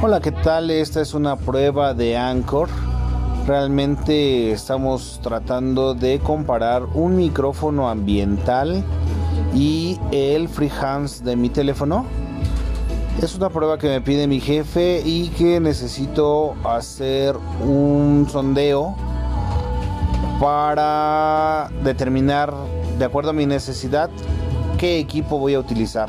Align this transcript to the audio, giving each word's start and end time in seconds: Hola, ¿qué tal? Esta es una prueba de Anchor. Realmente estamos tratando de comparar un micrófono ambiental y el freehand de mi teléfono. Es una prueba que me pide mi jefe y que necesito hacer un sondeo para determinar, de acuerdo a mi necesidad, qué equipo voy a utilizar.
Hola, 0.00 0.20
¿qué 0.20 0.30
tal? 0.30 0.70
Esta 0.70 1.00
es 1.00 1.12
una 1.12 1.34
prueba 1.34 1.92
de 1.92 2.16
Anchor. 2.16 2.68
Realmente 3.48 4.52
estamos 4.52 5.18
tratando 5.24 5.92
de 5.92 6.20
comparar 6.20 6.84
un 6.94 7.16
micrófono 7.16 7.88
ambiental 7.88 8.84
y 9.56 9.98
el 10.12 10.48
freehand 10.48 11.24
de 11.24 11.34
mi 11.34 11.48
teléfono. 11.48 12.06
Es 13.20 13.34
una 13.34 13.50
prueba 13.50 13.76
que 13.76 13.88
me 13.88 14.00
pide 14.00 14.28
mi 14.28 14.38
jefe 14.38 15.02
y 15.04 15.30
que 15.30 15.58
necesito 15.58 16.54
hacer 16.62 17.34
un 17.60 18.28
sondeo 18.30 18.94
para 20.38 21.70
determinar, 21.82 22.54
de 23.00 23.04
acuerdo 23.04 23.30
a 23.30 23.32
mi 23.32 23.46
necesidad, 23.46 24.10
qué 24.78 25.00
equipo 25.00 25.40
voy 25.40 25.54
a 25.54 25.58
utilizar. 25.58 26.08